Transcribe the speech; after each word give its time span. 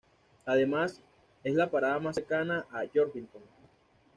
Además 0.47 0.99
es 1.43 1.53
la 1.53 1.69
parada 1.69 1.99
más 1.99 2.15
cercana 2.15 2.65
a 2.71 2.79
Georgetown. 2.91 3.43